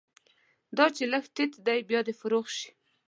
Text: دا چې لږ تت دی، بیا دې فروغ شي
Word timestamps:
دا 0.77 0.85
چې 0.95 1.03
لږ 1.13 1.25
تت 1.35 1.51
دی، 1.65 1.79
بیا 1.89 1.99
دې 2.07 2.13
فروغ 2.19 2.45
شي 2.57 2.69